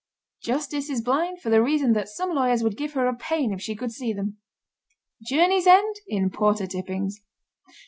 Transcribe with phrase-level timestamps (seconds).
[0.41, 3.61] Justice is blind for the reason that some lawyers would give her a pain if
[3.61, 4.37] she could see them.
[5.21, 7.21] Journeys end in porter tippings.